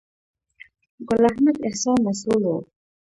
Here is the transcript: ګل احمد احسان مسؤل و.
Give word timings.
ګل 1.07 1.23
احمد 1.29 1.55
احسان 1.67 1.97
مسؤل 2.05 2.41
و. 2.51 2.55